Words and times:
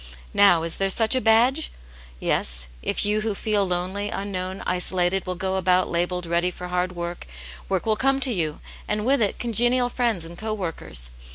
Now, 0.33 0.63
is 0.63 0.77
there 0.77 0.89
such 0.89 1.13
a 1.13 1.21
badge? 1.21 1.71
Yes, 2.19 2.65
if 2.81 3.05
you 3.05 3.21
who 3.21 3.35
feel 3.35 3.67
lonely, 3.67 4.09
unknown, 4.09 4.63
isolated 4.65 5.27
will 5.27 5.35
go 5.35 5.57
about 5.57 5.91
labelled 5.91 6.25
ready 6.25 6.49
for 6.49 6.69
hard 6.69 6.93
work, 6.95 7.27
work 7.69 7.85
will 7.85 7.95
come 7.95 8.19
to 8.21 8.33
you, 8.33 8.61
and 8.87 9.05
with 9.05 9.21
it 9.21 9.37
congenial 9.37 9.89
friends 9.89 10.25
and 10.25 10.39
co 10.39 10.55
workers. 10.55 11.11